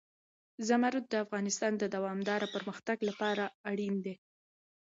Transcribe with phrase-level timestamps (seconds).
[0.67, 4.15] زمرد د افغانستان د دوامداره پرمختګ لپاره اړین دي.